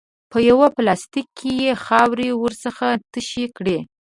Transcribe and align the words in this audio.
په 0.31 0.37
یوه 0.49 0.67
پلاستیک 0.75 1.27
کې 1.37 1.51
یې 1.61 1.71
خاورې 1.85 2.29
ورڅخه 2.41 2.89
تشې 3.11 3.45
کړې. 3.57 3.77